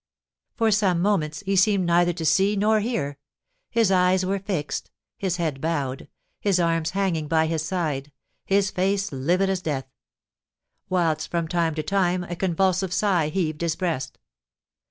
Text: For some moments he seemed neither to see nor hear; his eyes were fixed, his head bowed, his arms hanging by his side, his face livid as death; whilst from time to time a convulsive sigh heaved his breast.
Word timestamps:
For 0.55 0.71
some 0.71 0.99
moments 0.99 1.41
he 1.41 1.55
seemed 1.55 1.85
neither 1.85 2.11
to 2.11 2.25
see 2.25 2.55
nor 2.55 2.79
hear; 2.79 3.19
his 3.69 3.91
eyes 3.91 4.25
were 4.25 4.39
fixed, 4.39 4.89
his 5.19 5.35
head 5.37 5.61
bowed, 5.61 6.07
his 6.39 6.59
arms 6.59 6.89
hanging 6.97 7.27
by 7.27 7.45
his 7.45 7.63
side, 7.63 8.11
his 8.43 8.71
face 8.71 9.11
livid 9.11 9.47
as 9.47 9.61
death; 9.61 9.85
whilst 10.89 11.29
from 11.29 11.47
time 11.47 11.75
to 11.75 11.83
time 11.83 12.23
a 12.23 12.35
convulsive 12.35 12.91
sigh 12.91 13.27
heaved 13.29 13.61
his 13.61 13.75
breast. 13.75 14.17